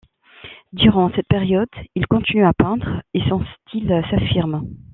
[0.73, 4.65] Durant cette période il continue à peindre et son style s'affirme.